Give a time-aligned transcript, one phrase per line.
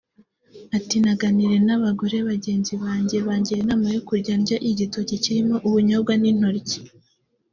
[0.77, 6.77] Ati ‘Naganiriye n’abagore bagenzi banjye bangira inama yo kujya ndya igitoki kirimo ubunyobwa n’intoryi